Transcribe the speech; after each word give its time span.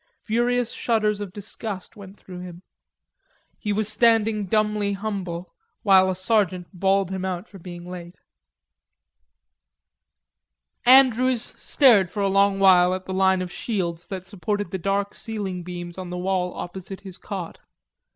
Furious 0.23 0.71
shudders 0.71 1.21
of 1.21 1.31
disgust 1.31 1.95
went 1.95 2.17
through 2.19 2.39
him. 2.39 2.63
He 3.59 3.71
was 3.71 3.87
standing 3.87 4.47
dumbly 4.47 4.93
humble 4.93 5.53
while 5.83 6.09
a 6.09 6.15
sergeant 6.15 6.67
bawled 6.73 7.11
him 7.11 7.23
out 7.23 7.47
for 7.47 7.59
being 7.59 7.87
late. 7.87 8.17
Andrews 10.87 11.43
stared 11.43 12.09
for 12.09 12.21
a 12.23 12.29
long 12.29 12.59
while 12.59 12.95
at 12.95 13.05
the 13.05 13.13
line 13.13 13.43
of 13.43 13.51
shields 13.51 14.07
that 14.07 14.25
supported 14.25 14.71
the 14.71 14.79
dark 14.79 15.13
ceiling 15.13 15.61
beams 15.61 15.99
on 15.99 16.09
the 16.09 16.17
wall 16.17 16.51
opposite 16.55 17.01
his 17.01 17.19
cot. 17.19 17.59